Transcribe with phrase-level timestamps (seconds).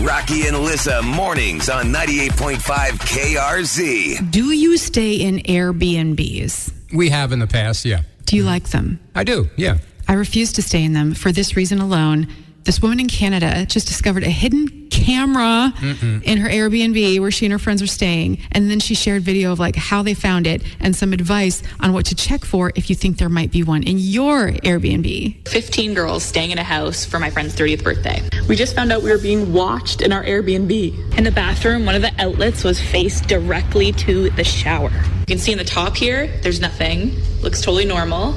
[0.00, 2.58] Rocky and Lissa mornings on 98.5
[3.00, 4.30] KRZ.
[4.30, 6.72] Do you stay in Airbnbs?
[6.94, 8.02] We have in the past, yeah.
[8.26, 9.00] Do you like them?
[9.14, 9.78] I do, yeah.
[10.06, 12.28] I refuse to stay in them for this reason alone.
[12.66, 17.52] This woman in Canada just discovered a hidden camera in her Airbnb where she and
[17.52, 18.38] her friends were staying.
[18.50, 21.92] And then she shared video of like how they found it and some advice on
[21.92, 25.46] what to check for if you think there might be one in your Airbnb.
[25.46, 28.20] 15 girls staying in a house for my friend's 30th birthday.
[28.48, 31.16] We just found out we were being watched in our Airbnb.
[31.16, 34.90] In the bathroom, one of the outlets was faced directly to the shower.
[34.90, 37.14] You can see in the top here, there's nothing.
[37.42, 38.34] Looks totally normal.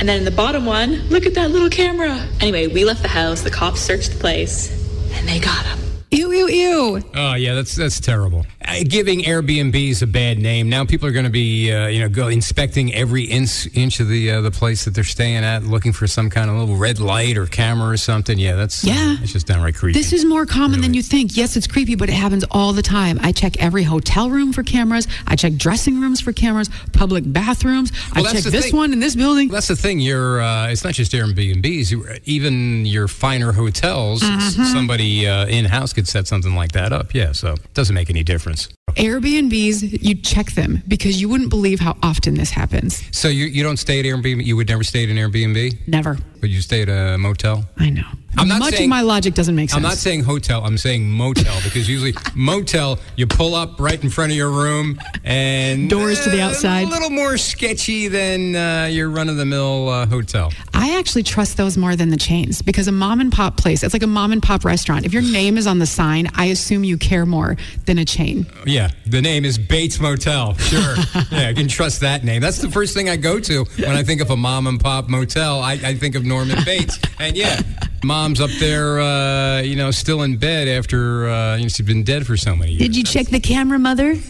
[0.00, 2.26] And then in the bottom one, look at that little camera.
[2.40, 4.70] Anyway, we left the house, the cops searched the place,
[5.14, 5.78] and they got him.
[6.10, 7.02] Ew, ew, ew.
[7.14, 8.44] Oh yeah, that's that's terrible.
[8.80, 10.68] Uh, giving Airbnbs a bad name.
[10.68, 14.08] Now people are going to be, uh, you know, go inspecting every inch inch of
[14.08, 16.98] the uh, the place that they're staying at, looking for some kind of little red
[17.00, 18.38] light or camera or something.
[18.38, 19.16] Yeah, that's Yeah.
[19.22, 19.98] it's just downright creepy.
[19.98, 21.36] This is more common than you think.
[21.36, 23.18] Yes, it's creepy, but it happens all the time.
[23.22, 25.06] I check every hotel room for cameras.
[25.26, 27.92] I check dressing rooms for cameras, public bathrooms.
[28.14, 28.76] Well, I check this thing.
[28.76, 29.48] one in this building.
[29.48, 30.00] That's the thing.
[30.00, 30.40] You're.
[30.40, 32.20] Uh, it's not just Airbnbs.
[32.24, 34.22] Even your finer hotels.
[34.22, 37.14] s- Somebody uh, in house could set something like that up.
[37.14, 37.32] Yeah.
[37.32, 38.61] So it doesn't make any difference.
[38.96, 43.02] Airbnbs, you check them because you wouldn't believe how often this happens.
[43.16, 44.44] So you you don't stay at Airbnb.
[44.44, 45.78] You would never stay at an Airbnb.
[45.86, 46.18] Never.
[46.42, 47.64] But you stay at a motel.
[47.78, 48.02] I know.
[48.36, 49.76] I'm not Much saying- of my logic doesn't make sense.
[49.76, 50.64] I'm not saying hotel.
[50.64, 54.98] I'm saying motel because usually motel you pull up right in front of your room
[55.22, 56.86] and Doors to the outside.
[56.88, 60.50] A little more sketchy than uh, your run of the mill uh, hotel.
[60.74, 63.92] I actually trust those more than the chains because a mom and pop place, it's
[63.94, 65.04] like a mom and pop restaurant.
[65.06, 68.46] If your name is on the sign, I assume you care more than a chain.
[68.66, 70.54] Yeah, the name is Bates Motel.
[70.56, 70.96] Sure.
[71.30, 72.40] yeah, I can trust that name.
[72.42, 75.08] That's the first thing I go to when I think of a mom and pop
[75.08, 75.60] motel.
[75.60, 76.98] I, I think of Norman Bates.
[77.20, 77.60] And yeah,
[78.02, 82.02] mom's up there, uh, you know, still in bed after uh, you know, she's been
[82.02, 82.82] dead for so many years.
[82.82, 84.16] Did you check the camera, mother?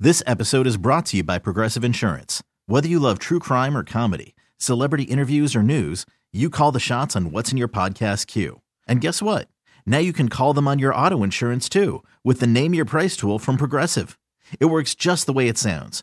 [0.00, 2.42] This episode is brought to you by Progressive Insurance.
[2.66, 7.16] Whether you love true crime or comedy, celebrity interviews or news, you call the shots
[7.16, 8.60] on what's in your podcast queue.
[8.86, 9.48] And guess what?
[9.86, 13.16] Now you can call them on your auto insurance too with the Name Your Price
[13.16, 14.18] tool from Progressive.
[14.60, 16.02] It works just the way it sounds.